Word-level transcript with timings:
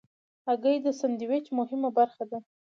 هګۍ 0.47 0.77
د 0.85 0.87
سندویچ 0.99 1.45
مهمه 1.59 1.89
برخه 1.97 2.23
ده. 2.31 2.37